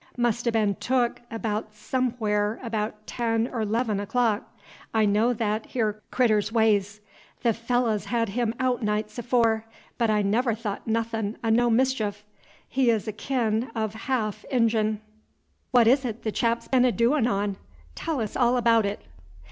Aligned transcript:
Must 0.17 0.47
ha' 0.47 0.51
been 0.51 0.73
took 0.79 1.21
aout 1.29 1.75
somewhere 1.75 2.59
abaout 2.63 2.93
ten 3.05 3.47
'r 3.49 3.63
'levee 3.63 4.01
o'clock. 4.01 4.51
I 4.95 5.05
know 5.05 5.31
that 5.31 5.75
'ere 5.75 6.01
critter's 6.09 6.51
ways. 6.51 7.01
The 7.43 7.53
fellah's 7.53 8.05
had 8.05 8.29
him 8.29 8.55
aout 8.59 8.81
nights 8.81 9.19
afore; 9.19 9.65
b't 9.99 10.09
I 10.11 10.23
never 10.23 10.55
thought 10.55 10.87
nothin' 10.87 11.37
o' 11.43 11.49
no 11.51 11.69
mischief. 11.69 12.23
He 12.67 12.89
's 12.89 13.07
a 13.07 13.11
kin' 13.13 13.69
o' 13.75 13.89
haalf 13.89 14.43
Injin. 14.49 15.01
What 15.69 15.85
is 15.85 16.01
't 16.01 16.23
the 16.23 16.31
chap's 16.31 16.67
been 16.67 16.83
a 16.83 16.91
doin' 16.91 17.27
on? 17.27 17.57
Tell 17.93 18.21
's 18.21 18.35
all 18.35 18.55
abaout 18.57 18.85
it." 18.87 19.01